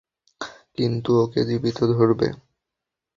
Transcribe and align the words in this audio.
কিন্তু 0.77 1.11
ওকে 1.23 1.41
জীবিত 1.47 1.79
ধরবে। 1.91 2.27